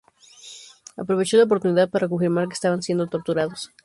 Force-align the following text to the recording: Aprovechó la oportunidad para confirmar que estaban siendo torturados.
Aprovechó 0.97 1.37
la 1.37 1.43
oportunidad 1.43 1.87
para 1.87 2.09
confirmar 2.09 2.47
que 2.47 2.53
estaban 2.55 2.81
siendo 2.81 3.05
torturados. 3.05 3.71